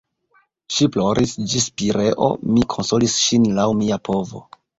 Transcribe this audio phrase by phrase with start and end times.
[0.77, 4.45] Ŝi ploris ĝis Pireo, mi konsolis ŝin laŭ mia povo.